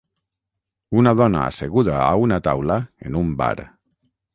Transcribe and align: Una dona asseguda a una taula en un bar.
Una 1.01 1.13
dona 1.21 1.45
asseguda 1.51 1.95
a 2.09 2.11
una 2.25 2.43
taula 2.51 2.83
en 3.11 3.23
un 3.25 3.35
bar. 3.45 3.57